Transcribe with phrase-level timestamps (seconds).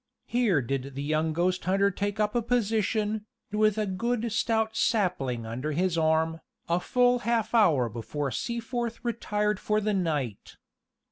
[0.25, 5.45] Here did the young ghost hunter take up a position, with a good stout sapling
[5.45, 10.57] under his arm, a full half hour before Seaforth retired for the night.